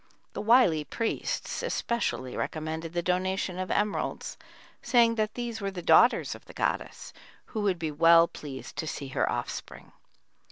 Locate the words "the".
0.33-0.41, 2.93-3.03, 5.69-5.83, 6.45-6.53